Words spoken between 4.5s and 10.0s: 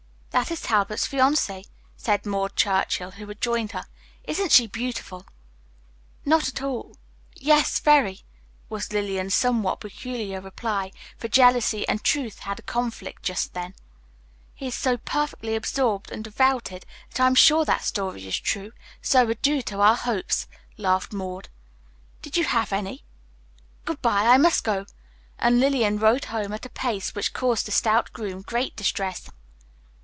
she beautiful?" "Not at all yes, very," was Lillian's somewhat